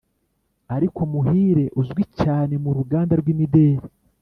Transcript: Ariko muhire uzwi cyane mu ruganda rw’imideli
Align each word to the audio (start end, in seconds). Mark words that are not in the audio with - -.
Ariko 0.75 0.99
muhire 1.11 1.65
uzwi 1.81 2.03
cyane 2.21 2.53
mu 2.63 2.71
ruganda 2.77 3.13
rw’imideli 3.21 3.87